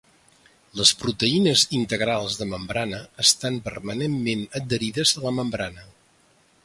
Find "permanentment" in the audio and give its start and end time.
3.69-4.43